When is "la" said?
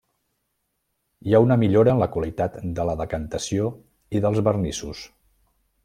2.03-2.07, 2.91-2.97